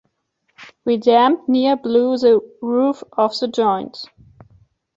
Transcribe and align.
We 0.83 0.97
damned 0.97 1.47
near 1.47 1.77
blew 1.77 2.17
the 2.17 2.41
roof 2.63 3.03
off 3.15 3.39
the 3.39 3.47
joint. 3.47 4.09